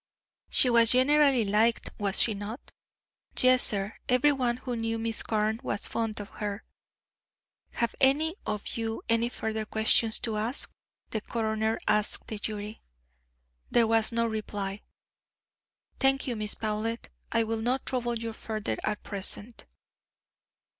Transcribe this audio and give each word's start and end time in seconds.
"She 0.49 0.67
was 0.67 0.93
generally 0.93 1.45
liked 1.45 1.91
was 1.99 2.19
she 2.19 2.33
not?" 2.33 2.71
"Yes, 3.37 3.61
sir. 3.61 3.97
Every 4.09 4.31
one 4.31 4.57
who 4.57 4.75
knew 4.75 4.97
Miss 4.97 5.21
Carne 5.21 5.59
was 5.61 5.85
fond 5.85 6.19
of 6.19 6.29
her." 6.41 6.63
"Have 7.73 7.93
any 8.01 8.33
of 8.47 8.65
you 8.77 9.03
any 9.09 9.29
further 9.29 9.63
questions 9.63 10.17
to 10.21 10.37
ask?" 10.37 10.71
the 11.11 11.21
coroner 11.21 11.77
asked 11.87 12.29
the 12.29 12.39
jury. 12.39 12.81
There 13.69 13.85
was 13.85 14.11
no 14.11 14.25
reply. 14.25 14.81
"Thank 15.99 16.25
you, 16.25 16.35
Miss 16.35 16.55
Powlett. 16.55 17.09
I 17.31 17.43
will 17.43 17.61
not 17.61 17.85
trouble 17.85 18.17
you 18.17 18.33
further 18.33 18.77
at 18.83 19.03
present." 19.03 19.65